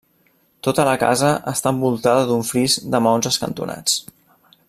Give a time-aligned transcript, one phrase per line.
[0.67, 4.01] Tota la casa està envoltada d'un fris de maons escantonats.